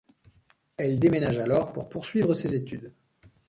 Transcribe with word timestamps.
Elle 0.77 0.97
déménage 0.99 1.37
alors 1.37 1.73
pour 1.73 1.87
poursuivre 1.87 2.33
ses 2.33 2.55
études. 2.55 2.91